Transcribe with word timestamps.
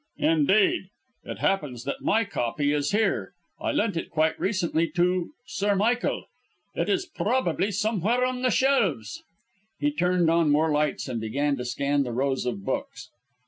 "Indeed. 0.17 0.85
It 1.25 1.37
happens 1.37 1.83
that 1.83 2.01
my 2.01 2.25
copy 2.25 2.73
is 2.73 2.89
here; 2.89 3.33
I 3.59 3.71
lent 3.71 3.95
it 3.95 4.09
quite 4.09 4.39
recently 4.39 4.87
to 4.95 5.29
Sir 5.45 5.75
Michael. 5.75 6.25
It 6.73 6.89
is 6.89 7.05
probably 7.05 7.69
somewhere 7.69 8.25
on 8.25 8.41
the 8.41 8.49
shelves." 8.49 9.21
He 9.77 9.91
turned 9.91 10.27
on 10.27 10.49
more 10.49 10.71
lights 10.71 11.07
and 11.07 11.21
began 11.21 11.55
to 11.57 11.65
scan 11.65 12.01
the 12.01 12.13
rows 12.13 12.47
of 12.47 12.65
books. 12.65 13.11